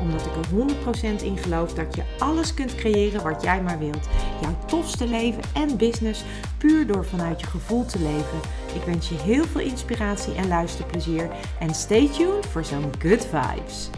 Omdat 0.00 0.26
ik 0.26 0.32
er 0.36 1.18
100% 1.20 1.22
in 1.22 1.36
geloof 1.36 1.74
dat 1.74 1.94
je 1.94 2.02
alles 2.18 2.54
kunt 2.54 2.74
creëren 2.74 3.22
wat 3.22 3.42
jij 3.42 3.62
maar 3.62 3.78
wilt. 3.78 4.08
Jouw 4.40 4.56
tofste 4.66 5.06
leven 5.06 5.42
en 5.54 5.76
business 5.76 6.24
puur 6.58 6.86
door 6.86 7.04
vanuit 7.04 7.40
je 7.40 7.46
gevoel 7.46 7.84
te 7.84 7.98
leven. 7.98 8.40
Ik 8.74 8.82
wens 8.82 9.08
je 9.08 9.14
heel 9.14 9.44
veel 9.44 9.60
inspiratie 9.60 10.34
en 10.34 10.48
luisterplezier. 10.48 11.30
En 11.58 11.74
stay 11.74 12.08
tuned 12.08 12.46
voor 12.46 12.64
zo'n 12.64 12.92
good 12.98 13.26
vibes. 13.26 13.90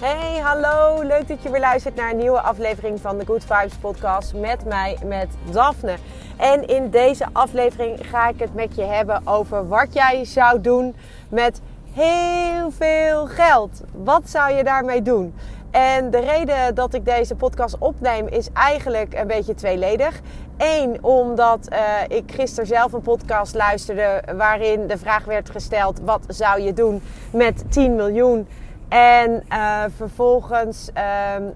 Hey, 0.00 0.40
hallo. 0.40 1.02
Leuk 1.02 1.28
dat 1.28 1.42
je 1.42 1.50
weer 1.50 1.60
luistert 1.60 1.94
naar 1.94 2.10
een 2.10 2.16
nieuwe 2.16 2.40
aflevering 2.40 3.00
van 3.00 3.18
de 3.18 3.24
Good 3.26 3.44
Vibes 3.44 3.74
podcast 3.80 4.34
met 4.34 4.64
mij, 4.64 4.98
met 5.04 5.28
Daphne. 5.50 5.96
En 6.36 6.66
in 6.66 6.90
deze 6.90 7.26
aflevering 7.32 7.98
ga 8.10 8.28
ik 8.28 8.38
het 8.38 8.54
met 8.54 8.74
je 8.74 8.82
hebben 8.82 9.26
over 9.26 9.68
wat 9.68 9.92
jij 9.92 10.24
zou 10.24 10.60
doen 10.60 10.94
met 11.28 11.60
heel 11.92 12.70
veel 12.70 13.26
geld. 13.26 13.80
Wat 13.92 14.30
zou 14.30 14.52
je 14.52 14.64
daarmee 14.64 15.02
doen? 15.02 15.34
En 15.70 16.10
de 16.10 16.18
reden 16.20 16.74
dat 16.74 16.94
ik 16.94 17.04
deze 17.04 17.34
podcast 17.34 17.78
opneem 17.78 18.26
is 18.26 18.48
eigenlijk 18.52 19.14
een 19.14 19.26
beetje 19.26 19.54
tweeledig. 19.54 20.20
Eén, 20.56 21.04
omdat 21.04 21.72
uh, 21.72 21.78
ik 22.16 22.32
gisteren 22.32 22.66
zelf 22.66 22.92
een 22.92 23.00
podcast 23.00 23.54
luisterde 23.54 24.22
waarin 24.36 24.86
de 24.86 24.98
vraag 24.98 25.24
werd 25.24 25.50
gesteld: 25.50 26.00
wat 26.00 26.24
zou 26.28 26.60
je 26.60 26.72
doen 26.72 27.02
met 27.30 27.72
10 27.72 27.94
miljoen? 27.94 28.48
En 28.88 29.44
uh, 29.52 29.84
vervolgens, 29.96 30.90
uh, 30.96 31.02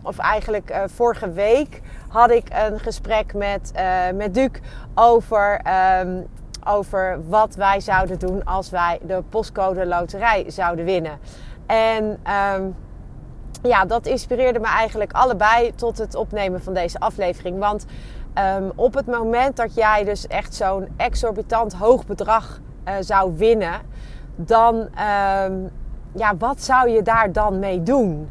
of 0.02 0.18
eigenlijk 0.18 0.70
uh, 0.70 0.82
vorige 0.86 1.32
week, 1.32 1.80
had 2.08 2.30
ik 2.30 2.48
een 2.50 2.78
gesprek 2.78 3.34
met, 3.34 3.72
met 4.14 4.34
Duc 4.34 4.50
over, 4.94 5.60
um, 6.00 6.26
over 6.64 7.20
wat 7.28 7.54
wij 7.54 7.80
zouden 7.80 8.18
doen 8.18 8.44
als 8.44 8.70
wij 8.70 8.98
de 9.02 9.22
postcode 9.28 9.86
loterij 9.86 10.44
zouden 10.50 10.84
winnen. 10.84 11.18
En 11.66 12.04
um, 12.54 12.76
ja, 13.62 13.84
dat 13.84 14.06
inspireerde 14.06 14.58
me 14.58 14.66
eigenlijk 14.66 15.12
allebei 15.12 15.74
tot 15.74 15.98
het 15.98 16.14
opnemen 16.14 16.62
van 16.62 16.74
deze 16.74 16.98
aflevering. 16.98 17.58
Want 17.58 17.86
um, 18.56 18.72
op 18.74 18.94
het 18.94 19.06
moment 19.06 19.56
dat 19.56 19.74
jij 19.74 20.04
dus 20.04 20.26
echt 20.26 20.54
zo'n 20.54 20.88
exorbitant 20.96 21.72
hoog 21.72 22.06
bedrag 22.06 22.60
uh, 22.88 22.94
zou 23.00 23.36
winnen, 23.36 23.80
dan, 24.36 24.74
um, 24.76 25.70
ja, 26.14 26.36
wat 26.38 26.62
zou 26.62 26.88
je 26.88 27.02
daar 27.02 27.32
dan 27.32 27.58
mee 27.58 27.82
doen? 27.82 28.30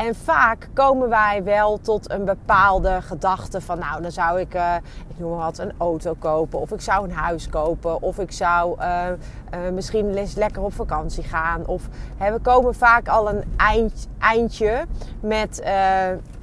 En 0.00 0.14
vaak 0.14 0.68
komen 0.72 1.08
wij 1.08 1.44
wel 1.44 1.80
tot 1.80 2.10
een 2.10 2.24
bepaalde 2.24 3.02
gedachte 3.02 3.60
van, 3.60 3.78
nou, 3.78 4.02
dan 4.02 4.12
zou 4.12 4.40
ik, 4.40 4.54
uh, 4.54 4.74
ik 5.08 5.18
noem 5.18 5.30
maar 5.30 5.38
wat, 5.38 5.58
een 5.58 5.72
auto 5.78 6.14
kopen, 6.18 6.60
of 6.60 6.72
ik 6.72 6.80
zou 6.80 7.04
een 7.04 7.12
huis 7.14 7.48
kopen, 7.48 8.02
of 8.02 8.18
ik 8.18 8.32
zou 8.32 8.80
uh, 8.80 9.06
uh, 9.54 9.72
misschien 9.72 10.14
eens 10.14 10.34
lekker 10.34 10.62
op 10.62 10.74
vakantie 10.74 11.22
gaan. 11.22 11.66
Of 11.66 11.88
hè, 12.16 12.32
we 12.32 12.38
komen 12.38 12.74
vaak 12.74 13.08
al 13.08 13.28
een 13.28 13.44
eind, 13.56 14.08
eindje 14.18 14.86
met, 15.20 15.62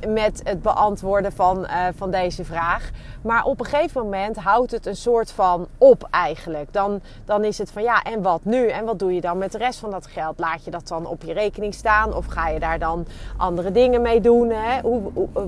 met 0.08 0.42
het 0.44 0.62
beantwoorden 0.62 1.32
van, 1.32 1.68
van 1.96 2.12
deze 2.12 2.46
vraag. 2.46 2.90
Maar 3.22 3.44
op 3.44 3.60
een 3.60 3.66
gegeven 3.66 4.02
moment 4.02 4.38
houdt 4.38 4.72
het 4.72 4.86
een 4.86 4.96
soort 4.96 5.32
van 5.32 5.68
op 5.78 6.08
eigenlijk. 6.12 6.74
Dan, 6.74 7.02
dan 7.26 7.44
is 7.44 7.58
het 7.58 7.72
van 7.72 7.84
ja, 7.84 8.02
en 8.04 8.22
wat 8.22 8.46
nu? 8.46 8.68
En 8.68 8.86
wat 8.86 9.00
doe 9.00 9.14
je 9.14 9.22
dan 9.22 9.38
met 9.38 9.52
de 9.52 9.58
rest 9.58 9.80
van 9.80 9.92
dat 9.92 10.08
geld? 10.08 10.40
Laat 10.40 10.64
je 10.64 10.72
dat 10.72 10.88
dan 10.88 11.06
op 11.06 11.24
je 11.24 11.34
rekening 11.34 11.74
staan? 11.74 12.16
Of 12.16 12.26
ga 12.26 12.48
je 12.48 12.60
daar 12.60 12.80
dan 12.80 13.06
andere 13.38 13.72
dingen 13.72 14.02
mee 14.02 14.22
doen? 14.22 14.50
Hè? 14.50 14.82
Hoe, 14.82 15.02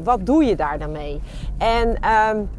wat 0.04 0.26
doe 0.26 0.46
je 0.46 0.56
daar 0.56 0.80
dan 0.80 0.92
mee? 0.92 1.22
En 1.58 2.10
um, 2.12 2.50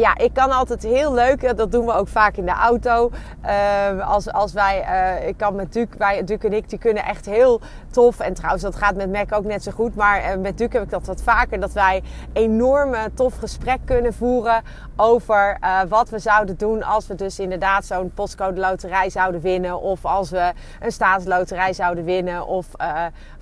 ja, 0.00 0.16
ik 0.16 0.32
kan 0.32 0.50
altijd 0.50 0.82
heel 0.82 1.14
leuk, 1.14 1.56
dat 1.56 1.72
doen 1.72 1.86
we 1.86 1.92
ook 1.92 2.08
vaak 2.08 2.36
in 2.36 2.44
de 2.44 2.52
auto. 2.52 3.10
Uh, 3.44 4.08
als, 4.08 4.32
als 4.32 4.52
wij, 4.52 4.84
uh, 5.20 5.28
ik 5.28 5.36
kan 5.36 5.54
met 5.54 5.72
Duc, 5.72 5.86
wij, 5.98 6.24
Duc 6.24 6.38
en 6.38 6.52
ik, 6.52 6.68
die 6.68 6.78
kunnen 6.78 7.04
echt 7.04 7.26
heel 7.26 7.60
tof. 7.90 8.20
En 8.20 8.34
trouwens, 8.34 8.62
dat 8.62 8.76
gaat 8.76 8.94
met 8.94 9.12
Mac 9.12 9.32
ook 9.32 9.44
net 9.44 9.62
zo 9.62 9.70
goed. 9.70 9.94
Maar 9.94 10.20
uh, 10.20 10.42
met 10.42 10.58
Duc 10.58 10.72
heb 10.72 10.82
ik 10.82 10.90
dat 10.90 11.06
wat 11.06 11.22
vaker. 11.22 11.60
Dat 11.60 11.72
wij 11.72 12.02
enorme 12.32 13.10
tof 13.14 13.38
gesprek 13.38 13.78
kunnen 13.84 14.14
voeren 14.14 14.62
over 14.96 15.58
wat 15.88 16.08
we 16.08 16.18
zouden 16.18 16.56
doen 16.56 16.82
als 16.82 17.06
we 17.06 17.14
dus 17.14 17.38
inderdaad 17.38 17.84
zo'n 17.84 18.10
postcode 18.14 18.60
loterij 18.60 19.10
zouden 19.10 19.40
winnen. 19.40 19.80
Of 19.80 20.04
als 20.04 20.30
we 20.30 20.52
een 20.80 20.92
staatsloterij 20.92 21.72
zouden 21.72 22.04
winnen. 22.04 22.46
Of 22.46 22.66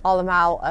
allemaal 0.01 0.63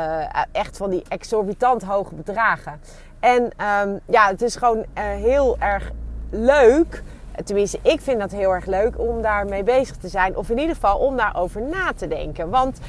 echt 0.52 0.78
van 0.78 0.90
die 0.90 1.04
exorbitant 1.08 1.84
hoge 1.84 2.16
bedragen. 2.16 2.80
En 3.24 3.44
um, 3.44 4.00
ja, 4.06 4.28
het 4.28 4.42
is 4.42 4.56
gewoon 4.56 4.78
uh, 4.78 4.84
heel 5.04 5.56
erg 5.60 5.92
leuk. 6.30 7.04
Tenminste, 7.46 7.80
ik 7.82 8.02
vind 8.02 8.20
dat 8.20 8.32
heel 8.32 8.52
erg 8.52 8.66
leuk 8.66 9.00
om 9.00 9.22
daarmee 9.22 9.64
bezig 9.64 9.96
te 9.96 10.08
zijn. 10.08 10.38
Of 10.38 10.50
in 10.50 10.60
ieder 10.60 10.76
geval 10.76 10.98
om 10.98 11.18
daarover 11.18 11.62
na 11.62 11.92
te 11.96 12.08
denken. 12.08 12.50
Want 12.50 12.80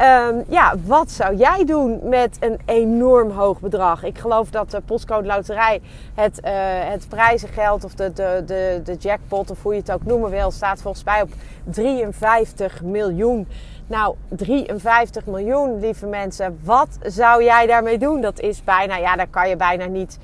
um, 0.00 0.44
ja, 0.48 0.74
wat 0.84 1.10
zou 1.10 1.36
jij 1.36 1.64
doen 1.64 2.00
met 2.02 2.36
een 2.40 2.58
enorm 2.64 3.30
hoog 3.30 3.60
bedrag? 3.60 4.04
Ik 4.04 4.18
geloof 4.18 4.50
dat 4.50 4.70
de 4.70 4.80
postcode 4.80 5.26
loterij 5.26 5.80
het, 6.14 6.40
uh, 6.44 6.50
het 6.90 7.08
prijzengeld 7.08 7.84
of 7.84 7.94
de, 7.94 8.12
de, 8.12 8.42
de, 8.46 8.80
de 8.84 8.94
jackpot 8.94 9.50
of 9.50 9.62
hoe 9.62 9.72
je 9.74 9.80
het 9.80 9.92
ook 9.92 10.04
noemen 10.04 10.30
wil, 10.30 10.50
staat 10.50 10.82
volgens 10.82 11.04
mij 11.04 11.22
op 11.22 11.30
53 11.64 12.82
miljoen. 12.82 13.48
Nou, 13.86 14.14
53 14.28 15.26
miljoen, 15.26 15.80
lieve 15.80 16.06
mensen. 16.06 16.58
Wat 16.62 16.98
zou 17.02 17.44
jij 17.44 17.66
daarmee 17.66 17.98
doen? 17.98 18.20
Dat 18.20 18.40
is 18.40 18.64
bijna, 18.64 18.96
ja, 18.96 19.16
daar 19.16 19.28
kan 19.28 19.48
je 19.48 19.56
bijna 19.56 19.86
niet, 19.86 20.18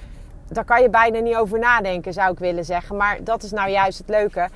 daar 0.48 0.64
kan 0.64 0.82
je 0.82 0.90
bijna 0.90 1.18
niet 1.18 1.36
over 1.36 1.58
nadenken, 1.58 2.12
zou 2.12 2.32
ik 2.32 2.38
willen 2.38 2.64
zeggen. 2.64 2.96
Maar 2.96 3.18
dat 3.24 3.42
is 3.42 3.50
nou 3.50 3.70
juist 3.70 3.98
het 3.98 4.08
leuke. 4.08 4.48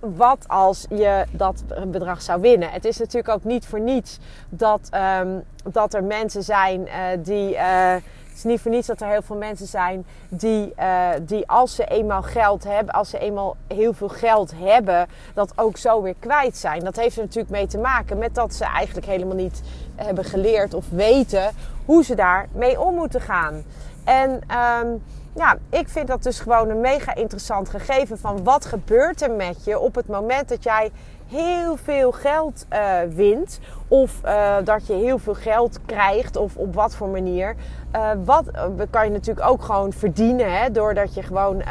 Wat 0.00 0.44
als 0.46 0.86
je 0.88 1.24
dat 1.30 1.64
bedrag 1.86 2.22
zou 2.22 2.40
winnen? 2.40 2.70
Het 2.70 2.84
is 2.84 2.98
natuurlijk 2.98 3.34
ook 3.34 3.44
niet 3.44 3.66
voor 3.66 3.80
niets 3.80 4.18
dat, 4.48 4.90
um, 5.20 5.42
dat 5.72 5.94
er 5.94 6.04
mensen 6.04 6.42
zijn 6.42 6.80
uh, 6.80 6.92
die. 7.18 7.56
Het 7.56 8.02
is 8.44 8.50
niet 8.50 8.60
voor 8.60 8.70
niets 8.70 8.86
dat 8.86 9.00
er 9.00 9.08
heel 9.08 9.22
veel 9.22 9.36
mensen 9.36 9.66
zijn 9.66 10.06
die, 10.28 10.72
uh, 10.78 11.08
die 11.22 11.48
als 11.48 11.74
ze 11.74 11.84
eenmaal 11.84 12.22
geld 12.22 12.64
hebben, 12.64 12.94
als 12.94 13.10
ze 13.10 13.18
eenmaal 13.18 13.56
heel 13.66 13.92
veel 13.92 14.08
geld 14.08 14.52
hebben, 14.56 15.06
dat 15.34 15.52
ook 15.56 15.76
zo 15.76 16.02
weer 16.02 16.14
kwijt 16.18 16.56
zijn. 16.56 16.84
Dat 16.84 16.96
heeft 16.96 17.16
er 17.16 17.22
natuurlijk 17.22 17.54
mee 17.54 17.66
te 17.66 17.78
maken 17.78 18.18
met 18.18 18.34
dat 18.34 18.54
ze 18.54 18.64
eigenlijk 18.64 19.06
helemaal 19.06 19.36
niet 19.36 19.60
hebben 19.96 20.24
geleerd 20.24 20.74
of 20.74 20.84
weten 20.90 21.50
hoe 21.84 22.04
ze 22.04 22.14
daar 22.14 22.48
mee 22.52 22.80
om 22.80 22.94
moeten 22.94 23.20
gaan. 23.20 23.64
En 24.04 24.30
um, 24.30 25.02
ja, 25.34 25.56
ik 25.70 25.88
vind 25.88 26.06
dat 26.06 26.22
dus 26.22 26.40
gewoon 26.40 26.68
een 26.68 26.80
mega 26.80 27.14
interessant 27.14 27.68
gegeven 27.68 28.18
van 28.18 28.44
wat 28.44 28.64
gebeurt 28.64 29.22
er 29.22 29.30
met 29.30 29.64
je 29.64 29.78
op 29.78 29.94
het 29.94 30.06
moment 30.06 30.48
dat 30.48 30.62
jij 30.62 30.90
heel 31.30 31.76
veel 31.76 32.12
geld 32.12 32.66
uh, 32.72 32.98
wint. 33.08 33.60
Of 33.88 34.20
uh, 34.24 34.56
dat 34.64 34.86
je 34.86 34.92
heel 34.92 35.18
veel 35.18 35.34
geld 35.34 35.78
krijgt. 35.86 36.36
Of 36.36 36.56
op 36.56 36.74
wat 36.74 36.94
voor 36.94 37.08
manier. 37.08 37.56
Uh, 37.96 38.10
wat 38.24 38.44
kan 38.90 39.04
je 39.04 39.10
natuurlijk 39.10 39.46
ook 39.46 39.62
gewoon 39.62 39.92
verdienen. 39.92 40.60
Hè, 40.60 40.70
doordat 40.70 41.14
je 41.14 41.22
gewoon 41.22 41.62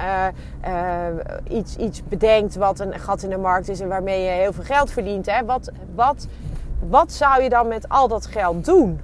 iets, 1.47 1.75
iets 1.75 2.03
bedenkt 2.03 2.55
wat 2.55 2.79
een 2.79 2.99
gat 2.99 3.23
in 3.23 3.29
de 3.29 3.37
markt 3.37 3.69
is. 3.69 3.79
En 3.79 3.87
waarmee 3.87 4.23
je 4.23 4.29
heel 4.29 4.53
veel 4.53 4.63
geld 4.63 4.91
verdient. 4.91 5.25
Hè. 5.25 5.45
Wat, 5.45 5.71
wat, 5.95 6.27
wat 6.89 7.11
zou 7.11 7.43
je 7.43 7.49
dan 7.49 7.67
met 7.67 7.89
al 7.89 8.07
dat 8.07 8.25
geld 8.25 8.65
doen? 8.65 8.99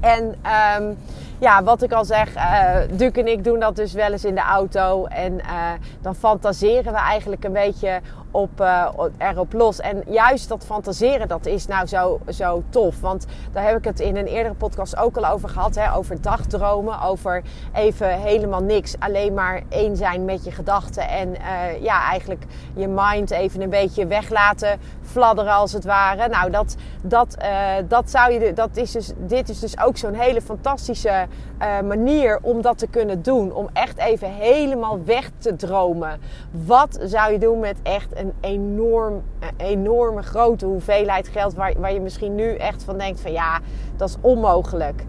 En 0.00 0.34
um, 0.80 0.96
ja, 1.42 1.62
wat 1.62 1.82
ik 1.82 1.92
al 1.92 2.04
zeg, 2.04 2.36
uh, 2.36 3.16
en 3.16 3.26
ik 3.26 3.44
doen 3.44 3.60
dat 3.60 3.76
dus 3.76 3.92
wel 3.92 4.12
eens 4.12 4.24
in 4.24 4.34
de 4.34 4.40
auto. 4.40 5.04
En 5.06 5.32
uh, 5.32 5.70
dan 6.00 6.14
fantaseren 6.14 6.92
we 6.92 6.98
eigenlijk 6.98 7.44
een 7.44 7.52
beetje 7.52 8.00
op, 8.30 8.60
uh, 8.60 8.88
erop 9.18 9.52
los. 9.52 9.80
En 9.80 10.02
juist 10.06 10.48
dat 10.48 10.64
fantaseren, 10.64 11.28
dat 11.28 11.46
is 11.46 11.66
nou 11.66 11.86
zo, 11.86 12.20
zo 12.28 12.62
tof. 12.68 13.00
Want 13.00 13.26
daar 13.52 13.64
heb 13.64 13.78
ik 13.78 13.84
het 13.84 14.00
in 14.00 14.16
een 14.16 14.26
eerdere 14.26 14.54
podcast 14.54 14.96
ook 14.96 15.16
al 15.16 15.26
over 15.26 15.48
gehad. 15.48 15.74
Hè, 15.74 15.94
over 15.94 16.20
dagdromen, 16.20 17.00
over 17.00 17.42
even 17.72 18.08
helemaal 18.08 18.62
niks. 18.62 18.94
Alleen 18.98 19.34
maar 19.34 19.62
één 19.68 19.96
zijn 19.96 20.24
met 20.24 20.44
je 20.44 20.50
gedachten. 20.50 21.08
En 21.08 21.36
ja, 21.80 22.08
eigenlijk 22.10 22.44
je 22.74 22.88
mind 22.88 23.30
even 23.30 23.60
een 23.60 23.70
beetje 23.70 24.06
weglaten 24.06 24.80
fladderen 25.02 25.52
als 25.52 25.72
het 25.72 25.84
ware. 25.84 26.28
Nou, 26.28 26.50
dat, 26.50 26.76
dat, 27.02 27.36
dat 27.88 28.10
zou 28.10 28.32
je, 28.32 28.52
dat 28.52 28.76
is 28.76 28.90
dus, 28.90 29.12
dit 29.16 29.48
is 29.48 29.60
dus 29.60 29.80
ook 29.80 29.96
zo'n 29.96 30.14
hele 30.14 30.40
fantastische 30.40 31.26
uh, 31.62 31.80
manier 31.80 32.38
om 32.42 32.62
dat 32.62 32.78
te 32.78 32.86
kunnen 32.86 33.22
doen. 33.22 33.52
Om 33.52 33.68
echt 33.72 33.98
even 33.98 34.28
helemaal 34.28 35.04
weg 35.04 35.30
te 35.38 35.56
dromen. 35.56 36.20
Wat 36.50 36.98
zou 37.02 37.32
je 37.32 37.38
doen 37.38 37.58
met 37.58 37.76
echt 37.82 38.16
een 38.16 38.32
enorm, 38.40 39.22
enorme 39.56 40.22
grote 40.22 40.66
hoeveelheid 40.66 41.28
geld 41.28 41.54
waar, 41.54 41.72
waar 41.78 41.92
je 41.92 42.00
misschien 42.00 42.34
nu 42.34 42.54
echt 42.54 42.84
van 42.84 42.98
denkt 42.98 43.20
van 43.20 43.32
ja, 43.32 43.60
dat 43.96 44.08
is 44.08 44.16
onmogelijk. 44.20 45.04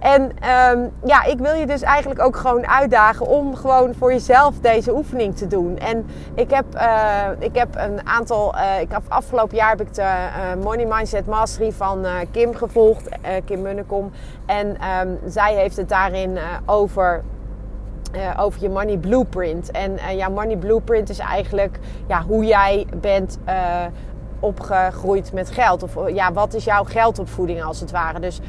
En 0.00 0.32
ehm, 0.40 0.78
ja, 1.04 1.24
ik 1.24 1.38
wil 1.38 1.54
je 1.54 1.66
dus 1.66 1.82
eigenlijk 1.82 2.22
ook 2.22 2.36
gewoon 2.36 2.66
uitdagen 2.66 3.26
om 3.26 3.54
gewoon 3.54 3.94
voor 3.94 4.12
jezelf 4.12 4.58
deze 4.60 4.94
oefening 4.94 5.36
te 5.36 5.46
doen. 5.46 5.78
En 5.78 6.06
ik 6.34 6.50
heb, 6.50 6.64
uh, 6.74 7.26
ik 7.38 7.54
heb 7.54 7.68
een 7.74 8.06
aantal, 8.06 8.54
uh, 8.54 8.80
ik 8.80 8.92
heb 8.92 9.02
afgelopen 9.08 9.56
jaar 9.56 9.70
heb 9.70 9.80
ik 9.80 9.94
de 9.94 10.02
uh, 10.02 10.64
Money 10.64 10.86
Mindset 10.86 11.26
Mastery 11.26 11.72
van 11.72 12.06
Kim 12.30 12.54
gevolgd, 12.54 13.08
Kim 13.44 13.62
Munnekom. 13.62 14.10
En 14.46 14.66
um, 14.66 15.18
zij 15.26 15.54
heeft 15.54 15.76
het 15.76 15.88
daarin 15.88 16.38
over 16.66 17.22
over 18.38 18.62
je 18.62 18.68
money 18.68 18.98
blueprint. 18.98 19.70
En 19.70 20.16
jouw 20.16 20.30
money 20.30 20.56
blueprint 20.56 21.08
is 21.08 21.18
eigenlijk 21.18 21.78
ja, 22.06 22.22
hoe 22.22 22.44
jij 22.44 22.86
bent 23.00 23.38
opgegroeid 24.40 25.32
met 25.32 25.50
geld. 25.50 25.82
Of 25.82 25.96
ja, 26.08 26.32
wat 26.32 26.54
is 26.54 26.64
jouw 26.64 26.84
geldopvoeding 26.84 27.62
als 27.62 27.80
het 27.80 27.90
ware? 27.90 28.20
Dus 28.20 28.40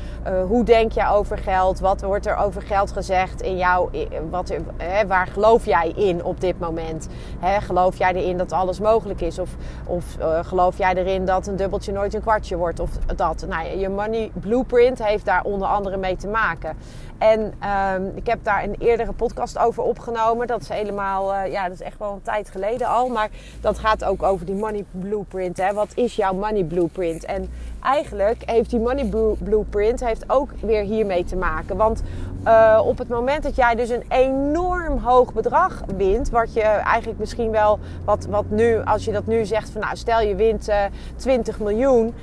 hoe 0.47 0.63
denk 0.63 0.91
je 0.91 1.07
over 1.07 1.37
geld? 1.37 1.79
Wat 1.79 2.01
wordt 2.01 2.25
er 2.25 2.37
over 2.37 2.61
geld 2.61 2.91
gezegd 2.91 3.41
in 3.41 3.57
jou? 3.57 4.07
Wat, 4.29 4.53
hè, 4.77 5.07
waar 5.07 5.27
geloof 5.27 5.65
jij 5.65 5.89
in 5.89 6.23
op 6.23 6.41
dit 6.41 6.59
moment? 6.59 7.07
Hè, 7.39 7.61
geloof 7.61 7.97
jij 7.97 8.13
erin 8.13 8.37
dat 8.37 8.51
alles 8.51 8.79
mogelijk 8.79 9.21
is? 9.21 9.39
Of, 9.39 9.49
of 9.85 10.17
geloof 10.41 10.77
jij 10.77 10.93
erin 10.93 11.25
dat 11.25 11.47
een 11.47 11.55
dubbeltje 11.55 11.91
nooit 11.91 12.13
een 12.13 12.21
kwartje 12.21 12.57
wordt? 12.57 12.79
Of 12.79 12.89
dat? 13.15 13.45
Nou, 13.47 13.77
je 13.77 13.89
money 13.89 14.31
blueprint 14.33 15.03
heeft 15.03 15.25
daar 15.25 15.43
onder 15.43 15.67
andere 15.67 15.97
mee 15.97 16.15
te 16.15 16.27
maken. 16.27 16.77
En 17.17 17.53
um, 17.95 18.11
ik 18.15 18.27
heb 18.27 18.43
daar 18.43 18.63
een 18.63 18.75
eerdere 18.79 19.13
podcast 19.13 19.57
over 19.57 19.83
opgenomen. 19.83 20.47
Dat 20.47 20.61
is 20.61 20.69
helemaal, 20.69 21.33
uh, 21.33 21.51
ja, 21.51 21.63
dat 21.63 21.73
is 21.73 21.81
echt 21.81 21.97
wel 21.97 22.11
een 22.11 22.21
tijd 22.21 22.49
geleden 22.49 22.87
al. 22.87 23.07
Maar 23.07 23.29
dat 23.61 23.79
gaat 23.79 24.03
ook 24.03 24.23
over 24.23 24.45
die 24.45 24.55
money 24.55 24.85
blueprint. 24.91 25.57
Hè. 25.57 25.73
Wat 25.81 25.91
is 25.95 26.15
jouw 26.15 26.33
money 26.33 26.63
blueprint? 26.63 27.25
En 27.25 27.49
eigenlijk 27.79 28.43
heeft 28.45 28.69
die 28.69 28.79
money 28.79 29.09
blueprint 29.43 30.05
heeft 30.05 30.23
ook 30.27 30.49
weer 30.59 30.83
hiermee 30.83 31.23
te 31.23 31.35
maken. 31.35 31.77
Want 31.77 32.03
uh, 32.45 32.81
op 32.85 32.97
het 32.97 33.07
moment 33.07 33.43
dat 33.43 33.55
jij 33.55 33.75
dus 33.75 33.89
een 33.89 34.03
enorm 34.09 34.97
hoog 34.97 35.33
bedrag 35.33 35.81
wint, 35.97 36.29
wat 36.29 36.53
je 36.53 36.61
eigenlijk 36.61 37.19
misschien 37.19 37.51
wel, 37.51 37.79
wat, 38.05 38.25
wat 38.25 38.49
nu, 38.49 38.83
als 38.83 39.05
je 39.05 39.11
dat 39.11 39.25
nu 39.25 39.45
zegt 39.45 39.69
van 39.69 39.81
nou 39.81 39.95
stel 39.95 40.21
je 40.21 40.35
wint 40.35 40.69
uh, 40.69 40.75
20 41.15 41.59
miljoen, 41.59 42.13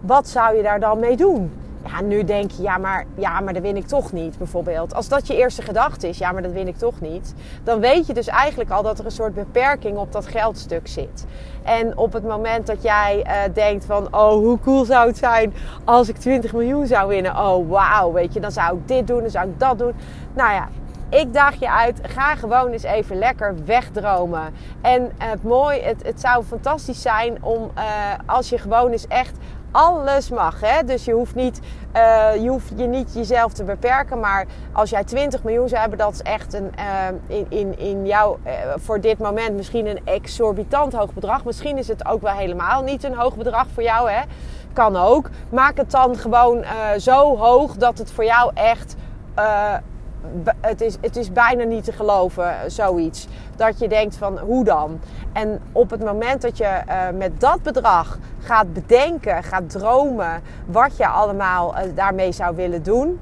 wat 0.00 0.28
zou 0.28 0.56
je 0.56 0.62
daar 0.62 0.80
dan 0.80 0.98
mee 0.98 1.16
doen? 1.16 1.52
Ja, 1.84 2.00
nu 2.00 2.24
denk 2.24 2.50
je, 2.50 2.62
ja 2.62 2.78
maar, 2.78 3.04
ja, 3.14 3.40
maar 3.40 3.52
dat 3.52 3.62
win 3.62 3.76
ik 3.76 3.86
toch 3.86 4.12
niet, 4.12 4.38
bijvoorbeeld. 4.38 4.94
Als 4.94 5.08
dat 5.08 5.26
je 5.26 5.36
eerste 5.36 5.62
gedachte 5.62 6.08
is, 6.08 6.18
ja, 6.18 6.32
maar 6.32 6.42
dat 6.42 6.52
win 6.52 6.68
ik 6.68 6.76
toch 6.76 7.00
niet. 7.00 7.34
Dan 7.64 7.80
weet 7.80 8.06
je 8.06 8.14
dus 8.14 8.26
eigenlijk 8.26 8.70
al 8.70 8.82
dat 8.82 8.98
er 8.98 9.04
een 9.04 9.10
soort 9.10 9.34
beperking 9.34 9.96
op 9.96 10.12
dat 10.12 10.26
geldstuk 10.26 10.88
zit. 10.88 11.26
En 11.62 11.96
op 11.96 12.12
het 12.12 12.22
moment 12.22 12.66
dat 12.66 12.82
jij 12.82 13.24
uh, 13.26 13.54
denkt 13.54 13.84
van, 13.84 14.14
oh, 14.14 14.32
hoe 14.32 14.58
cool 14.58 14.84
zou 14.84 15.06
het 15.06 15.18
zijn 15.18 15.54
als 15.84 16.08
ik 16.08 16.16
20 16.16 16.52
miljoen 16.52 16.86
zou 16.86 17.08
winnen. 17.08 17.36
Oh, 17.36 17.70
wauw, 17.70 18.12
weet 18.12 18.34
je, 18.34 18.40
dan 18.40 18.52
zou 18.52 18.76
ik 18.76 18.88
dit 18.88 19.06
doen, 19.06 19.20
dan 19.20 19.30
zou 19.30 19.48
ik 19.48 19.58
dat 19.58 19.78
doen. 19.78 19.92
Nou 20.34 20.52
ja, 20.52 20.68
ik 21.08 21.32
daag 21.32 21.54
je 21.54 21.70
uit, 21.70 22.00
ga 22.02 22.34
gewoon 22.34 22.70
eens 22.70 22.82
even 22.82 23.18
lekker 23.18 23.54
wegdromen. 23.64 24.54
En 24.80 25.12
het 25.18 25.42
mooi, 25.42 25.80
het, 25.80 26.02
het 26.02 26.20
zou 26.20 26.44
fantastisch 26.44 27.02
zijn 27.02 27.42
om 27.42 27.70
uh, 27.78 27.82
als 28.26 28.48
je 28.48 28.58
gewoon 28.58 28.90
eens 28.90 29.06
echt 29.06 29.36
alles 29.70 30.30
mag. 30.30 30.60
Hè? 30.60 30.84
Dus 30.84 31.04
je 31.04 31.12
hoeft, 31.12 31.34
niet, 31.34 31.60
uh, 31.96 32.42
je 32.42 32.48
hoeft 32.48 32.72
je 32.76 32.86
niet 32.86 33.14
jezelf 33.14 33.52
te 33.52 33.64
beperken. 33.64 34.20
Maar 34.20 34.46
als 34.72 34.90
jij 34.90 35.04
20 35.04 35.42
miljoen 35.42 35.68
zou 35.68 35.80
hebben, 35.80 35.98
dat 35.98 36.12
is 36.12 36.22
echt 36.22 36.54
een, 36.54 36.72
uh, 36.78 37.36
in, 37.38 37.46
in, 37.48 37.78
in 37.78 38.06
jou 38.06 38.38
uh, 38.46 38.52
voor 38.76 39.00
dit 39.00 39.18
moment 39.18 39.56
misschien 39.56 39.86
een 39.86 40.00
exorbitant 40.04 40.92
hoog 40.92 41.14
bedrag. 41.14 41.44
Misschien 41.44 41.78
is 41.78 41.88
het 41.88 42.06
ook 42.06 42.22
wel 42.22 42.34
helemaal 42.34 42.82
niet 42.82 43.04
een 43.04 43.14
hoog 43.14 43.36
bedrag 43.36 43.66
voor 43.74 43.82
jou. 43.82 44.10
Hè? 44.10 44.20
Kan 44.72 44.96
ook. 44.96 45.30
Maak 45.50 45.76
het 45.76 45.90
dan 45.90 46.16
gewoon 46.16 46.64
zo 46.98 47.36
hoog 47.36 47.76
dat 47.76 47.98
het 47.98 48.12
voor 48.12 48.24
jou 48.24 48.50
echt 48.54 48.96
het 50.60 50.80
is, 50.80 50.96
het 51.00 51.16
is 51.16 51.32
bijna 51.32 51.64
niet 51.64 51.84
te 51.84 51.92
geloven, 51.92 52.54
zoiets. 52.66 53.26
Dat 53.56 53.78
je 53.78 53.88
denkt 53.88 54.16
van, 54.16 54.38
hoe 54.38 54.64
dan? 54.64 55.00
En 55.32 55.60
op 55.72 55.90
het 55.90 56.04
moment 56.04 56.42
dat 56.42 56.58
je 56.58 56.80
uh, 56.88 57.18
met 57.18 57.40
dat 57.40 57.62
bedrag 57.62 58.18
gaat 58.40 58.72
bedenken, 58.72 59.42
gaat 59.42 59.70
dromen... 59.70 60.42
wat 60.66 60.96
je 60.96 61.06
allemaal 61.06 61.74
uh, 61.74 61.82
daarmee 61.94 62.32
zou 62.32 62.56
willen 62.56 62.82
doen 62.82 63.18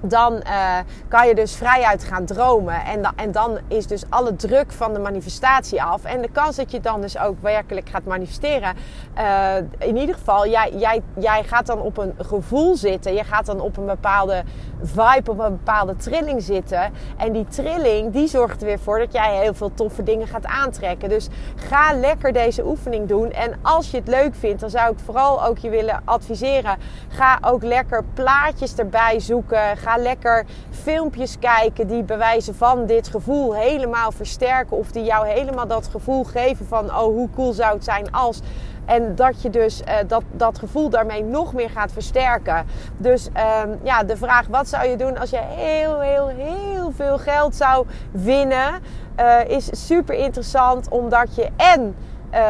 dan 0.00 0.32
uh, 0.32 0.78
kan 1.08 1.28
je 1.28 1.34
dus 1.34 1.56
vrijuit 1.56 2.04
gaan 2.04 2.24
dromen. 2.24 2.84
En, 2.84 3.02
en 3.16 3.32
dan 3.32 3.58
is 3.68 3.86
dus 3.86 4.04
alle 4.08 4.36
druk 4.36 4.72
van 4.72 4.92
de 4.92 4.98
manifestatie 4.98 5.82
af. 5.82 6.04
En 6.04 6.22
de 6.22 6.30
kans 6.30 6.56
dat 6.56 6.70
je 6.70 6.80
dan 6.80 7.00
dus 7.00 7.18
ook 7.18 7.40
werkelijk 7.40 7.88
gaat 7.88 8.04
manifesteren. 8.04 8.74
Uh, 9.18 9.54
in 9.78 9.96
ieder 9.96 10.14
geval, 10.14 10.48
jij, 10.48 10.72
jij, 10.76 11.02
jij 11.18 11.44
gaat 11.44 11.66
dan 11.66 11.80
op 11.80 11.98
een 11.98 12.14
gevoel 12.18 12.76
zitten. 12.76 13.14
Je 13.14 13.24
gaat 13.24 13.46
dan 13.46 13.60
op 13.60 13.76
een 13.76 13.86
bepaalde 13.86 14.42
vibe, 14.82 15.30
op 15.30 15.38
een 15.38 15.56
bepaalde 15.56 15.96
trilling 15.96 16.42
zitten. 16.42 16.92
En 17.16 17.32
die 17.32 17.44
trilling, 17.44 18.12
die 18.12 18.28
zorgt 18.28 18.60
er 18.60 18.66
weer 18.66 18.78
voor 18.78 18.98
dat 18.98 19.12
jij 19.12 19.36
heel 19.36 19.54
veel 19.54 19.74
toffe 19.74 20.02
dingen 20.02 20.26
gaat 20.26 20.46
aantrekken. 20.46 21.08
Dus 21.08 21.28
ga 21.56 21.94
lekker 21.94 22.32
deze 22.32 22.66
oefening 22.66 23.08
doen. 23.08 23.32
En 23.32 23.58
als 23.62 23.90
je 23.90 23.96
het 23.96 24.08
leuk 24.08 24.34
vindt, 24.34 24.60
dan 24.60 24.70
zou 24.70 24.92
ik 24.92 24.98
vooral 24.98 25.44
ook 25.44 25.58
je 25.58 25.70
willen 25.70 26.02
adviseren. 26.04 26.76
Ga 27.08 27.38
ook 27.40 27.62
lekker 27.62 28.04
plaatjes 28.14 28.74
erbij 28.76 29.20
zoeken. 29.20 29.76
Ga 29.86 29.96
lekker 29.96 30.44
filmpjes 30.70 31.38
kijken 31.38 31.86
die 31.86 32.02
bewijzen 32.02 32.54
van 32.54 32.86
dit 32.86 33.08
gevoel 33.08 33.54
helemaal 33.54 34.12
versterken. 34.12 34.76
Of 34.76 34.90
die 34.90 35.04
jou 35.04 35.28
helemaal 35.28 35.66
dat 35.66 35.88
gevoel 35.88 36.24
geven 36.24 36.66
van, 36.66 36.84
oh 36.84 37.04
hoe 37.04 37.28
cool 37.34 37.52
zou 37.52 37.74
het 37.74 37.84
zijn 37.84 38.12
als... 38.12 38.40
En 38.84 39.14
dat 39.14 39.42
je 39.42 39.50
dus 39.50 39.80
uh, 39.80 39.94
dat, 40.06 40.22
dat 40.32 40.58
gevoel 40.58 40.88
daarmee 40.88 41.24
nog 41.24 41.52
meer 41.52 41.70
gaat 41.70 41.92
versterken. 41.92 42.66
Dus 42.96 43.26
um, 43.26 43.78
ja, 43.82 44.02
de 44.02 44.16
vraag: 44.16 44.46
wat 44.46 44.68
zou 44.68 44.88
je 44.88 44.96
doen 44.96 45.18
als 45.18 45.30
je 45.30 45.40
heel, 45.42 46.00
heel, 46.00 46.26
heel 46.26 46.92
veel 46.96 47.18
geld 47.18 47.54
zou 47.54 47.86
winnen? 48.10 48.82
Uh, 49.20 49.48
is 49.48 49.86
super 49.86 50.14
interessant, 50.14 50.88
omdat 50.88 51.34
je 51.34 51.48
en. 51.56 51.96
Uh, 52.34 52.40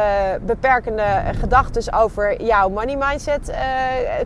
beperkende 0.41 1.03
gedachten 1.39 1.93
over 1.93 2.43
jouw 2.43 2.69
money 2.69 2.95
mindset 2.95 3.53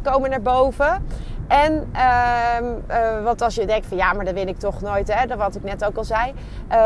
komen 0.04 0.30
naar 0.30 0.42
boven. 0.42 1.08
En 1.48 1.74
um, 1.74 2.84
uh, 2.90 3.24
wat 3.24 3.42
als 3.42 3.56
je 3.56 3.66
denkt 3.66 3.86
van 3.86 3.98
ja, 3.98 4.14
maar 4.14 4.26
dat 4.26 4.34
win 4.34 4.48
ik 4.48 4.58
toch 4.58 4.82
nooit, 4.82 5.14
hè, 5.14 5.26
dat 5.26 5.38
wat 5.38 5.56
ik 5.56 5.64
net 5.64 5.86
ook 5.86 5.98
al 5.98 6.04
zei. 6.04 6.34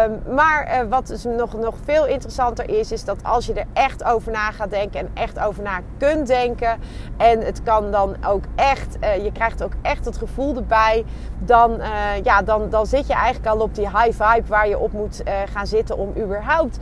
Um, 0.08 0.34
maar 0.36 0.84
uh, 0.84 0.90
wat 0.90 1.08
dus 1.08 1.24
nog, 1.24 1.54
nog 1.54 1.76
veel 1.84 2.06
interessanter 2.06 2.70
is, 2.70 2.92
is 2.92 3.04
dat 3.04 3.24
als 3.24 3.46
je 3.46 3.54
er 3.54 3.66
echt 3.74 4.04
over 4.04 4.32
na 4.32 4.52
gaat 4.52 4.70
denken 4.70 5.00
en 5.00 5.10
echt 5.14 5.40
over 5.40 5.64
na 5.64 5.80
kunt 5.98 6.28
denken. 6.28 6.80
En 7.18 7.42
het 7.42 7.64
kan 7.64 7.92
dan 7.92 8.16
ook 8.26 8.44
echt, 8.56 8.98
uh, 9.02 9.24
je 9.24 9.32
krijgt 9.32 9.64
ook 9.64 9.74
echt 9.82 10.06
het 10.06 10.18
gevoel 10.18 10.56
erbij. 10.56 11.06
Dan, 11.40 11.82
ja, 12.24 12.42
dan, 12.42 12.70
dan 12.70 12.86
zit 12.86 13.08
je 13.08 13.14
eigenlijk 13.14 13.56
al 13.56 13.60
op 13.60 13.76
die 13.76 13.90
high 13.90 14.24
vibe 14.24 14.48
waar 14.48 14.68
je 14.68 14.80
op 14.80 14.92
moet 14.92 15.24
gaan 15.54 15.68
zitten 15.68 15.98
om 15.98 16.14
überhaupt 16.18 16.78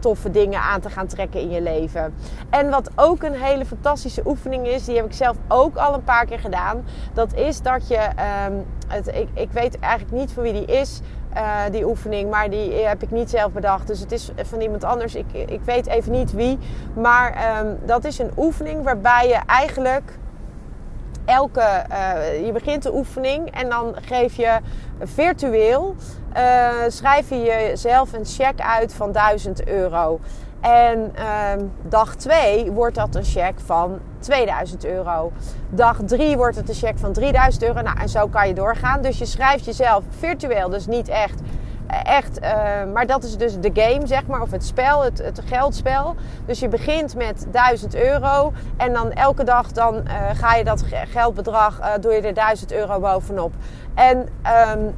toffe 0.00 0.30
dingen 0.30 0.60
aan 0.60 0.80
te 0.80 0.90
gaan 0.90 1.06
trekken 1.06 1.40
in 1.40 1.50
je 1.50 1.60
leven. 1.60 2.14
En 2.50 2.70
wat 2.70 2.90
ook 2.94 3.22
een 3.22 3.34
hele 3.34 3.64
fantastische 3.64 4.22
oefening 4.26 4.66
is, 4.66 4.84
die 4.84 4.96
heb 4.96 5.04
ik 5.04 5.12
zelf 5.12 5.36
ook 5.48 5.76
al 5.76 5.94
een 5.94 6.04
paar 6.04 6.26
keer 6.26 6.38
gedaan 6.44 6.84
dat 7.12 7.34
is 7.34 7.62
dat 7.62 7.88
je, 7.88 8.08
um, 8.48 8.64
het, 8.88 9.08
ik, 9.08 9.28
ik 9.34 9.52
weet 9.52 9.78
eigenlijk 9.78 10.12
niet 10.12 10.32
van 10.32 10.42
wie 10.42 10.52
die 10.52 10.64
is, 10.64 11.00
uh, 11.36 11.58
die 11.70 11.86
oefening, 11.86 12.30
maar 12.30 12.50
die 12.50 12.72
heb 12.72 13.02
ik 13.02 13.10
niet 13.10 13.30
zelf 13.30 13.52
bedacht. 13.52 13.86
Dus 13.86 14.00
het 14.00 14.12
is 14.12 14.30
van 14.42 14.60
iemand 14.60 14.84
anders. 14.84 15.14
Ik, 15.14 15.32
ik 15.32 15.60
weet 15.64 15.86
even 15.86 16.12
niet 16.12 16.32
wie. 16.32 16.58
Maar 16.94 17.58
um, 17.60 17.78
dat 17.84 18.04
is 18.04 18.18
een 18.18 18.30
oefening 18.36 18.82
waarbij 18.82 19.28
je 19.28 19.40
eigenlijk 19.46 20.18
elke. 21.24 21.84
Uh, 21.90 22.46
je 22.46 22.52
begint 22.52 22.82
de 22.82 22.94
oefening 22.94 23.50
en 23.50 23.68
dan 23.68 23.94
geef 24.02 24.36
je 24.36 24.58
virtueel. 25.02 25.94
Uh, 26.36 26.70
schrijf 26.88 27.28
je 27.28 27.42
jezelf 27.42 28.12
een 28.12 28.26
cheque 28.26 28.64
uit 28.64 28.94
van 28.94 29.12
1000 29.12 29.66
euro. 29.66 30.20
En 30.64 31.12
um, 31.58 31.72
dag 31.82 32.14
2 32.14 32.72
wordt 32.72 32.94
dat 32.94 33.14
een 33.14 33.24
cheque 33.24 33.64
van 33.64 33.98
2000 34.18 34.84
euro. 34.84 35.32
Dag 35.70 35.98
3 36.04 36.36
wordt 36.36 36.56
het 36.56 36.68
een 36.68 36.74
cheque 36.74 36.98
van 36.98 37.12
3000 37.12 37.62
euro. 37.62 37.80
Nou, 37.80 37.98
en 37.98 38.08
zo 38.08 38.26
kan 38.26 38.48
je 38.48 38.54
doorgaan. 38.54 39.02
Dus 39.02 39.18
je 39.18 39.24
schrijft 39.24 39.64
jezelf 39.64 40.02
virtueel, 40.18 40.68
dus 40.68 40.86
niet 40.86 41.08
echt. 41.08 41.40
Echt, 42.04 42.42
uh, 42.42 42.48
maar 42.92 43.06
dat 43.06 43.24
is 43.24 43.36
dus 43.36 43.60
de 43.60 43.70
game, 43.74 44.06
zeg 44.06 44.26
maar, 44.26 44.40
of 44.40 44.50
het 44.50 44.64
spel, 44.64 45.04
het, 45.04 45.18
het 45.18 45.40
geldspel. 45.44 46.14
Dus 46.46 46.60
je 46.60 46.68
begint 46.68 47.16
met 47.16 47.46
1000 47.50 47.94
euro 47.94 48.52
en 48.76 48.92
dan 48.92 49.12
elke 49.12 49.44
dag 49.44 49.72
dan, 49.72 49.94
uh, 49.94 50.12
ga 50.34 50.54
je 50.54 50.64
dat 50.64 50.84
geldbedrag, 51.08 51.80
uh, 51.80 51.86
doe 52.00 52.12
je 52.12 52.20
er 52.20 52.34
1000 52.34 52.72
euro 52.72 53.00
bovenop. 53.00 53.52
En 53.94 54.28
um, 54.72 54.94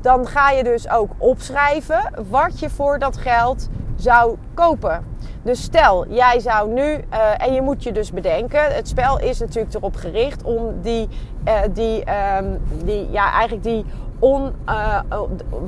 dan 0.00 0.26
ga 0.26 0.50
je 0.50 0.64
dus 0.64 0.90
ook 0.90 1.10
opschrijven 1.18 2.12
wat 2.30 2.58
je 2.58 2.70
voor 2.70 2.98
dat 2.98 3.16
geld 3.16 3.68
zou 4.02 4.36
kopen. 4.54 5.04
Dus 5.42 5.62
stel, 5.62 6.06
jij 6.08 6.40
zou 6.40 6.72
nu, 6.72 6.82
uh, 6.82 6.98
en 7.36 7.52
je 7.52 7.62
moet 7.62 7.82
je 7.82 7.92
dus 7.92 8.12
bedenken, 8.12 8.74
het 8.74 8.88
spel 8.88 9.20
is 9.20 9.38
natuurlijk 9.38 9.74
erop 9.74 9.96
gericht 9.96 10.42
om 10.42 10.80
die, 10.80 11.08
uh, 11.48 11.54
die, 11.72 12.04
um, 12.38 12.58
die 12.84 13.10
ja, 13.10 13.32
eigenlijk 13.32 13.62
die 13.62 13.84
on, 14.18 14.52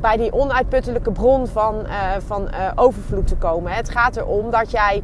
bij 0.00 0.16
die 0.16 0.32
onuitputtelijke 0.32 1.12
bron 1.12 1.46
van, 1.46 1.86
van 2.26 2.48
overvloed 2.74 3.26
te 3.26 3.36
komen. 3.36 3.72
Het 3.72 3.90
gaat 3.90 4.16
erom 4.16 4.50
dat 4.50 4.70
jij, 4.70 5.02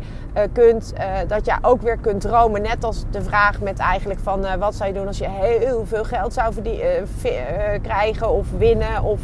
kunt, 0.52 0.92
dat 1.26 1.46
jij 1.46 1.58
ook 1.62 1.82
weer 1.82 1.98
kunt 1.98 2.20
dromen. 2.20 2.62
Net 2.62 2.84
als 2.84 3.04
de 3.10 3.22
vraag 3.22 3.60
met 3.60 3.78
eigenlijk 3.78 4.20
van 4.20 4.58
wat 4.58 4.74
zou 4.74 4.88
je 4.88 4.94
doen 4.94 5.06
als 5.06 5.18
je 5.18 5.28
heel 5.28 5.86
veel 5.86 6.04
geld 6.04 6.32
zou 6.32 6.54
krijgen 7.82 8.30
of 8.30 8.46
winnen 8.58 9.02
of 9.02 9.20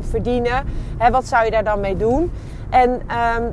verdienen. 0.00 0.64
Hè, 0.96 1.10
wat 1.10 1.26
zou 1.26 1.44
je 1.44 1.50
daar 1.50 1.64
dan 1.64 1.80
mee 1.80 1.96
doen? 1.96 2.30
En 2.70 3.02
ehm, 3.06 3.50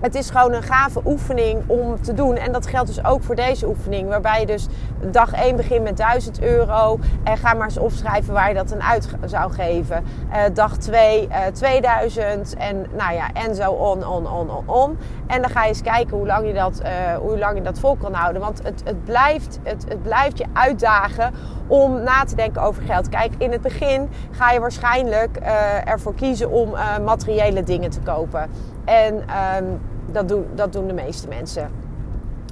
het 0.00 0.14
is 0.14 0.30
gewoon 0.30 0.52
een 0.52 0.62
gave 0.62 1.00
oefening 1.04 1.62
om 1.66 2.02
te 2.02 2.14
doen. 2.14 2.36
En 2.36 2.52
dat 2.52 2.66
geldt 2.66 2.86
dus 2.86 3.04
ook 3.04 3.22
voor 3.22 3.34
deze 3.34 3.66
oefening. 3.66 4.08
Waarbij 4.08 4.40
je 4.40 4.46
dus 4.46 4.66
dag 5.10 5.32
1 5.32 5.56
begint 5.56 5.82
met 5.82 5.96
1000 5.96 6.42
euro. 6.42 6.98
En 7.24 7.36
ga 7.36 7.54
maar 7.54 7.64
eens 7.64 7.78
opschrijven 7.78 8.34
waar 8.34 8.48
je 8.48 8.54
dat 8.54 8.68
dan 8.68 8.82
uit 8.82 9.08
zou 9.24 9.52
geven. 9.52 10.04
Uh, 10.30 10.36
dag 10.52 10.76
2 10.76 11.28
uh, 11.28 11.46
2000. 11.52 12.56
En 12.56 12.86
nou 12.96 13.14
ja, 13.14 13.32
en 13.32 13.54
zo 13.54 13.70
on, 13.70 14.06
on, 14.06 14.26
on, 14.26 14.50
on, 14.50 14.68
on. 14.68 14.98
En 15.26 15.40
dan 15.40 15.50
ga 15.50 15.62
je 15.62 15.68
eens 15.68 15.82
kijken 15.82 16.16
hoe 16.16 16.26
lang 16.26 16.46
je 16.46 16.52
dat, 16.52 16.82
uh, 16.82 16.88
hoe 17.16 17.38
lang 17.38 17.56
je 17.56 17.62
dat 17.62 17.78
vol 17.78 17.96
kan 17.96 18.14
houden. 18.14 18.42
Want 18.42 18.62
het, 18.62 18.82
het, 18.84 19.04
blijft, 19.04 19.58
het, 19.62 19.84
het 19.88 20.02
blijft 20.02 20.38
je 20.38 20.46
uitdagen 20.52 21.34
om 21.66 22.02
na 22.02 22.24
te 22.24 22.34
denken 22.34 22.62
over 22.62 22.82
geld. 22.82 23.08
Kijk, 23.08 23.32
in 23.38 23.52
het 23.52 23.60
begin 23.60 24.08
ga 24.30 24.50
je 24.50 24.60
waarschijnlijk 24.60 25.38
uh, 25.42 25.88
ervoor 25.88 26.14
kiezen 26.14 26.50
om 26.50 26.70
materiële 27.04 27.62
dingen 27.62 27.90
te 27.90 28.00
kopen. 28.00 28.50
En 28.90 29.14
um, 29.14 29.80
dat, 30.06 30.28
doen, 30.28 30.46
dat 30.54 30.72
doen 30.72 30.86
de 30.86 30.92
meeste 30.92 31.28
mensen. 31.28 31.70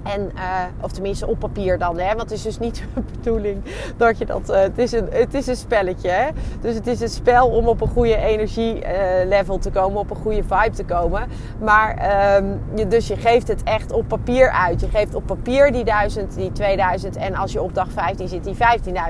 En, 0.02 0.30
uh, 0.34 0.64
of 0.80 0.92
tenminste 0.92 1.26
op 1.26 1.38
papier 1.38 1.78
dan. 1.78 1.98
Hè? 1.98 2.06
Want 2.06 2.20
het 2.20 2.30
is 2.30 2.42
dus 2.42 2.58
niet 2.58 2.76
de 2.94 3.02
bedoeling 3.12 3.62
dat 3.96 4.18
je 4.18 4.26
dat. 4.26 4.50
Uh, 4.50 4.60
het, 4.60 4.78
is 4.78 4.92
een, 4.92 5.08
het 5.10 5.34
is 5.34 5.46
een 5.46 5.56
spelletje. 5.56 6.08
Hè? 6.08 6.28
Dus 6.60 6.74
het 6.74 6.86
is 6.86 7.00
een 7.00 7.08
spel 7.08 7.48
om 7.48 7.68
op 7.68 7.80
een 7.80 7.88
goede 7.88 8.16
energielevel 8.16 9.54
uh, 9.54 9.60
te 9.60 9.70
komen. 9.70 9.98
Op 9.98 10.10
een 10.10 10.16
goede 10.16 10.42
vibe 10.42 10.76
te 10.76 10.84
komen. 10.84 11.28
Maar 11.60 11.90
um, 12.36 12.60
je, 12.74 12.88
dus 12.88 13.06
je 13.06 13.16
geeft 13.16 13.48
het 13.48 13.62
echt 13.62 13.92
op 13.92 14.08
papier 14.08 14.50
uit. 14.50 14.80
Je 14.80 14.88
geeft 14.88 15.14
op 15.14 15.26
papier 15.26 15.72
die 15.72 15.84
1000, 15.84 16.34
die 16.34 16.52
2000. 16.52 17.16
En 17.16 17.34
als 17.34 17.52
je 17.52 17.62
op 17.62 17.74
dag 17.74 17.90
15 17.90 18.28
zit, 18.28 18.44
die 18.44 18.56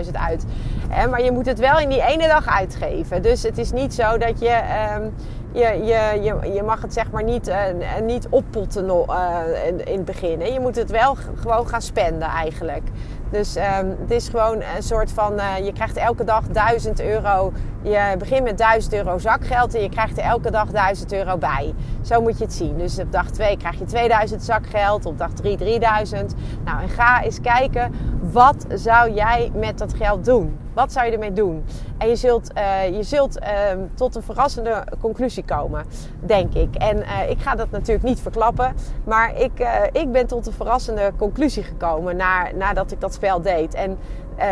15.000 0.04 0.12
uit. 0.12 0.44
Hè? 0.88 1.08
Maar 1.08 1.22
je 1.22 1.32
moet 1.32 1.46
het 1.46 1.58
wel 1.58 1.78
in 1.78 1.88
die 1.88 2.02
ene 2.02 2.26
dag 2.26 2.46
uitgeven. 2.46 3.22
Dus 3.22 3.42
het 3.42 3.58
is 3.58 3.72
niet 3.72 3.94
zo 3.94 4.18
dat 4.18 4.40
je. 4.40 4.60
Um, 4.98 5.14
je, 5.52 5.84
je, 5.84 6.20
je, 6.22 6.52
je 6.52 6.62
mag 6.62 6.82
het 6.82 6.92
zeg 6.92 7.10
maar 7.10 7.24
niet, 7.24 7.48
uh, 7.48 7.56
niet 8.02 8.26
oppotten 8.30 8.84
uh, 8.86 9.40
in, 9.66 9.96
het 9.96 10.04
begin. 10.04 10.40
Hè. 10.40 10.46
Je 10.46 10.60
moet 10.60 10.76
het 10.76 10.90
wel 10.90 11.16
gewoon 11.40 11.68
gaan 11.68 11.82
spenden 11.82 12.28
eigenlijk. 12.28 12.82
Dus 13.30 13.56
um, 13.56 13.96
het 14.00 14.10
is 14.10 14.28
gewoon 14.28 14.62
een 14.76 14.82
soort 14.82 15.12
van, 15.12 15.32
uh, 15.34 15.58
je 15.64 15.72
krijgt 15.72 15.96
elke 15.96 16.24
dag 16.24 16.46
1000 16.46 17.00
euro. 17.00 17.52
Je 17.82 18.14
begint 18.18 18.44
met 18.44 18.58
1000 18.58 18.94
euro 18.94 19.18
zakgeld 19.18 19.74
en 19.74 19.82
je 19.82 19.88
krijgt 19.88 20.18
er 20.18 20.24
elke 20.24 20.50
dag 20.50 20.70
1000 20.70 21.12
euro 21.12 21.36
bij. 21.36 21.74
Zo 22.02 22.20
moet 22.20 22.38
je 22.38 22.44
het 22.44 22.52
zien. 22.52 22.78
Dus 22.78 22.98
op 22.98 23.12
dag 23.12 23.30
2 23.30 23.56
krijg 23.56 23.78
je 23.78 23.84
2000 23.84 24.42
zakgeld, 24.42 25.06
op 25.06 25.18
dag 25.18 25.32
3 25.32 25.56
3000. 25.56 26.34
Nou, 26.64 26.82
en 26.82 26.88
ga 26.88 27.22
eens 27.22 27.40
kijken, 27.40 27.92
wat 28.32 28.66
zou 28.68 29.12
jij 29.12 29.50
met 29.54 29.78
dat 29.78 29.94
geld 29.94 30.24
doen? 30.24 30.58
Wat 30.74 30.92
zou 30.92 31.06
je 31.06 31.12
ermee 31.12 31.32
doen? 31.32 31.64
En 31.98 32.08
je 32.08 32.16
zult, 32.16 32.50
uh, 32.56 32.96
je 32.96 33.02
zult 33.02 33.40
uh, 33.40 33.46
tot 33.94 34.14
een 34.16 34.22
verrassende 34.22 34.84
conclusie 35.00 35.44
komen, 35.44 35.84
denk 36.20 36.54
ik. 36.54 36.74
En 36.74 36.96
uh, 36.96 37.30
ik 37.30 37.40
ga 37.40 37.54
dat 37.54 37.70
natuurlijk 37.70 38.06
niet 38.06 38.20
verklappen. 38.20 38.74
Maar 39.04 39.40
ik, 39.40 39.68
ik 39.92 40.12
ben 40.12 40.26
tot 40.26 40.46
een 40.46 40.52
verrassende 40.52 41.12
conclusie 41.16 41.62
gekomen 41.62 42.16
na, 42.16 42.50
nadat 42.54 42.92
ik 42.92 43.00
dat 43.00 43.14
spel 43.14 43.42
deed. 43.42 43.74
En 43.74 43.98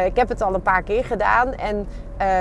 ik 0.04 0.16
heb 0.16 0.28
het 0.28 0.42
al 0.42 0.54
een 0.54 0.62
paar 0.62 0.82
keer 0.82 1.04
gedaan. 1.04 1.54
En 1.54 1.86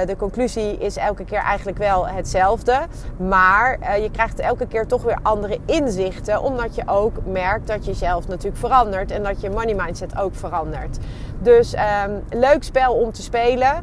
de 0.05 0.15
conclusie 0.17 0.77
is 0.77 0.97
elke 0.97 1.25
keer 1.25 1.39
eigenlijk 1.39 1.77
wel 1.77 2.07
hetzelfde. 2.07 2.79
Maar 3.17 3.99
je 4.01 4.11
krijgt 4.11 4.39
elke 4.39 4.67
keer 4.67 4.87
toch 4.87 5.03
weer 5.03 5.17
andere 5.21 5.57
inzichten. 5.65 6.41
Omdat 6.41 6.75
je 6.75 6.83
ook 6.85 7.13
merkt 7.25 7.67
dat 7.67 7.85
je 7.85 7.93
zelf 7.93 8.27
natuurlijk 8.27 8.57
verandert. 8.57 9.11
En 9.11 9.23
dat 9.23 9.41
je 9.41 9.49
money 9.49 9.73
mindset 9.73 10.17
ook 10.17 10.35
verandert. 10.35 10.97
Dus 11.39 11.73
um, 11.73 12.23
leuk 12.29 12.63
spel 12.63 12.93
om 12.93 13.11
te 13.11 13.21
spelen. 13.21 13.73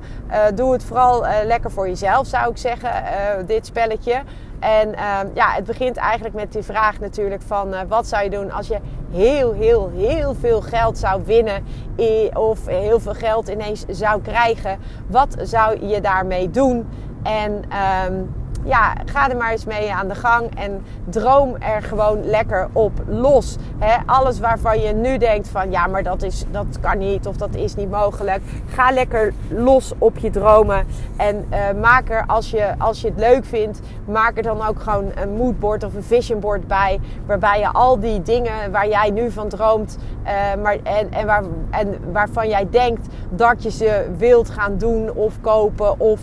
Doe 0.55 0.73
het 0.73 0.85
vooral 0.85 1.25
lekker 1.45 1.71
voor 1.71 1.89
jezelf, 1.89 2.27
zou 2.27 2.51
ik 2.51 2.57
zeggen, 2.57 2.91
dit 3.47 3.67
spelletje. 3.67 4.23
En 4.61 4.89
um, 4.89 5.31
ja, 5.35 5.51
het 5.51 5.65
begint 5.65 5.97
eigenlijk 5.97 6.35
met 6.35 6.53
die 6.53 6.63
vraag 6.63 7.01
natuurlijk 7.01 7.43
van 7.43 7.75
wat 7.89 8.07
zou 8.07 8.25
je 8.25 8.31
doen 8.31 8.51
als 8.51 8.67
je 8.67 8.79
heel, 9.13 9.53
heel, 9.53 9.91
heel 9.97 10.35
veel 10.35 10.61
geld 10.61 10.99
zou 10.99 11.23
winnen 11.25 11.65
of 12.35 12.67
heel 12.67 13.01
veel 13.01 13.15
geld 13.15 13.49
ineens 13.49 13.85
zou 13.89 14.21
krijgen. 14.21 14.79
Wat 15.07 15.37
zou 15.43 15.87
je 15.87 16.01
daarmee 16.01 16.51
doen? 16.51 16.87
En 17.23 17.65
um, 18.13 18.31
ja, 18.65 18.95
ga 19.05 19.31
er 19.31 19.37
maar 19.37 19.51
eens 19.51 19.65
mee 19.65 19.93
aan 19.93 20.09
de 20.09 20.15
gang 20.15 20.59
en 20.59 20.85
droom 21.05 21.57
er 21.57 21.83
gewoon 21.83 22.25
lekker 22.25 22.69
op 22.73 22.93
los. 23.07 23.57
alles 24.07 24.41
waarvan 24.41 24.81
je 24.81 24.93
nu 24.93 25.19
denkt 25.19 25.49
van 25.49 25.71
ja, 25.71 25.87
maar 25.87 26.03
dat, 26.03 26.23
is, 26.23 26.45
dat 26.51 26.81
kan 26.81 26.99
niet 26.99 27.27
of 27.27 27.37
dat 27.37 27.55
is 27.55 27.75
niet 27.75 27.91
mogelijk. 27.91 28.41
Ga 28.67 28.91
lekker 28.91 29.33
los 29.49 29.93
op 29.99 30.19
je 30.19 30.31
dromen. 30.31 30.87
En 31.17 31.47
uh, 31.51 31.81
maak 31.81 32.11
er, 32.11 32.25
als 32.27 32.51
je, 32.51 32.75
als 32.79 33.01
je 33.01 33.09
het 33.09 33.19
leuk 33.19 33.45
vindt, 33.45 33.81
maak 34.05 34.37
er 34.37 34.43
dan 34.43 34.67
ook 34.67 34.81
gewoon 34.81 35.11
een 35.15 35.37
moodboard 35.37 35.85
of 35.85 35.95
een 35.95 36.03
visionboard 36.03 36.67
bij. 36.67 37.01
Waarbij 37.27 37.59
je 37.59 37.73
al 37.73 38.01
die 38.01 38.23
dingen 38.23 38.71
waar 38.71 38.89
jij 38.89 39.11
nu 39.11 39.31
van 39.31 39.49
droomt 39.49 39.99
uh, 40.25 40.63
maar, 40.63 40.79
en, 40.83 41.13
en, 41.13 41.27
waar, 41.27 41.43
en 41.71 42.13
waarvan 42.13 42.49
jij 42.49 42.69
denkt 42.71 43.07
dat 43.31 43.63
je 43.63 43.71
ze 43.71 44.11
wilt 44.17 44.51
gaan 44.51 44.79
doen 44.79 45.13
of 45.13 45.41
kopen 45.41 46.01
of 46.01 46.21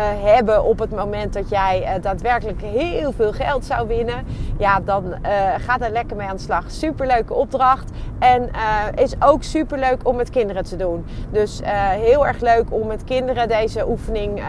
hebben 0.00 0.64
op 0.64 0.78
het 0.78 0.90
moment 0.90 1.32
dat 1.32 1.48
jij 1.48 1.82
uh, 1.82 2.02
daadwerkelijk 2.02 2.60
heel 2.60 3.12
veel 3.12 3.32
geld 3.32 3.64
zou 3.64 3.88
winnen, 3.88 4.26
ja, 4.58 4.80
dan 4.80 5.04
uh, 5.06 5.18
ga 5.58 5.78
er 5.80 5.90
lekker 5.90 6.16
mee 6.16 6.28
aan 6.28 6.36
de 6.36 6.42
slag. 6.42 6.70
Superleuke 6.70 7.34
opdracht. 7.34 7.90
En 8.18 8.50
is 8.94 9.14
ook 9.20 9.42
superleuk 9.42 10.08
om 10.08 10.16
met 10.16 10.30
kinderen 10.30 10.64
te 10.64 10.76
doen. 10.76 11.04
Dus 11.30 11.60
heel 11.98 12.26
erg 12.26 12.40
leuk 12.40 12.64
om 12.68 12.86
met 12.86 13.04
kinderen 13.04 13.48
deze 13.48 13.88
oefening 13.88 14.42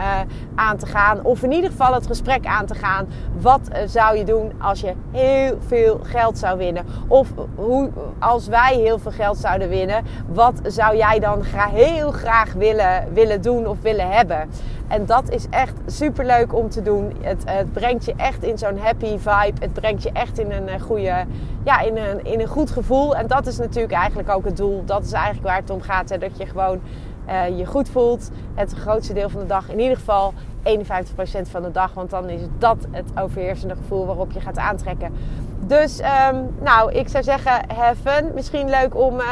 aan 0.55 0.77
te 0.77 0.85
gaan. 0.85 1.23
Of 1.23 1.43
in 1.43 1.51
ieder 1.51 1.69
geval 1.69 1.93
het 1.93 2.07
gesprek 2.07 2.45
aan 2.45 2.65
te 2.65 2.75
gaan. 2.75 3.07
Wat 3.39 3.69
zou 3.85 4.17
je 4.17 4.23
doen 4.23 4.51
als 4.61 4.79
je 4.79 4.93
heel 5.11 5.57
veel 5.67 5.99
geld 6.03 6.37
zou 6.37 6.57
winnen? 6.57 6.85
Of 7.07 7.27
hoe, 7.55 7.89
als 8.19 8.47
wij 8.47 8.75
heel 8.75 8.99
veel 8.99 9.11
geld 9.11 9.37
zouden 9.37 9.69
winnen, 9.69 10.03
wat 10.27 10.59
zou 10.63 10.97
jij 10.97 11.19
dan 11.19 11.43
heel 11.73 12.11
graag 12.11 12.53
willen, 12.53 13.13
willen 13.13 13.41
doen 13.41 13.67
of 13.67 13.81
willen 13.81 14.09
hebben? 14.09 14.49
En 14.87 15.05
dat 15.05 15.29
is 15.29 15.45
echt 15.49 15.73
super 15.85 16.25
leuk 16.25 16.53
om 16.53 16.69
te 16.69 16.81
doen. 16.81 17.13
Het, 17.21 17.43
het 17.45 17.71
brengt 17.71 18.05
je 18.05 18.13
echt 18.17 18.43
in 18.43 18.57
zo'n 18.57 18.77
happy 18.77 19.17
vibe. 19.17 19.59
Het 19.59 19.73
brengt 19.73 20.03
je 20.03 20.11
echt 20.11 20.39
in 20.39 20.51
een 20.51 20.67
eh, 20.67 20.81
goede, 20.81 21.25
ja, 21.63 21.79
in 21.79 21.97
een, 21.97 22.25
in 22.25 22.39
een 22.39 22.47
goed 22.47 22.71
gevoel. 22.71 23.15
En 23.15 23.27
dat 23.27 23.47
is 23.47 23.57
natuurlijk 23.57 23.93
eigenlijk 23.93 24.29
ook 24.29 24.45
het 24.45 24.57
doel. 24.57 24.85
Dat 24.85 25.03
is 25.03 25.11
eigenlijk 25.11 25.47
waar 25.47 25.57
het 25.57 25.69
om 25.69 25.81
gaat. 25.81 26.09
Hè? 26.09 26.17
Dat 26.17 26.37
je 26.37 26.45
gewoon 26.45 26.81
uh, 27.29 27.57
je 27.57 27.65
goed 27.65 27.89
voelt. 27.89 28.29
Het 28.53 28.73
grootste 28.73 29.13
deel 29.13 29.29
van 29.29 29.39
de 29.39 29.47
dag. 29.47 29.69
In 29.69 29.79
ieder 29.79 29.97
geval 29.97 30.33
51% 30.63 31.41
van 31.41 31.61
de 31.61 31.71
dag. 31.71 31.93
Want 31.93 32.09
dan 32.09 32.29
is 32.29 32.41
dat 32.57 32.77
het 32.91 33.11
overheersende 33.19 33.75
gevoel 33.75 34.05
waarop 34.05 34.31
je 34.31 34.39
gaat 34.39 34.57
aantrekken. 34.57 35.13
Dus 35.59 35.99
um, 35.99 36.49
nou, 36.61 36.91
ik 36.91 37.09
zou 37.09 37.23
zeggen, 37.23 37.51
have 37.75 38.31
Misschien 38.33 38.69
leuk 38.69 38.95
om, 38.95 39.15
uh, 39.19 39.25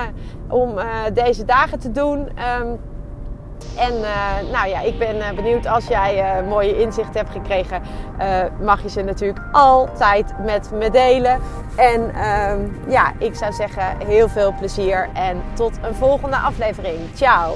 om 0.47 0.75
deze 1.13 1.45
dagen 1.45 1.79
te 1.79 1.91
doen. 1.91 2.19
Um, 2.19 2.79
en 3.77 3.93
uh, 3.93 4.51
nou 4.51 4.69
ja, 4.69 4.79
ik 4.79 4.97
ben 4.97 5.15
uh, 5.15 5.31
benieuwd 5.35 5.67
als 5.67 5.87
jij 5.87 6.41
uh, 6.41 6.47
mooie 6.49 6.79
inzichten 6.79 7.15
hebt 7.15 7.31
gekregen, 7.31 7.81
mag 8.61 8.81
je 8.81 8.89
ze 8.89 9.01
natuurlijk 9.01 9.39
altijd 9.51 10.33
met 10.45 10.71
me 10.71 10.89
delen. 10.89 11.39
En 11.75 12.15
ehm, 12.15 12.59
ja, 12.87 13.13
ik 13.17 13.35
zou 13.35 13.53
zeggen 13.53 13.83
heel 14.05 14.29
veel 14.29 14.53
plezier 14.59 15.09
en 15.13 15.41
tot 15.53 15.77
een 15.81 15.95
volgende 15.95 16.37
aflevering. 16.37 16.99
Ciao! 17.13 17.55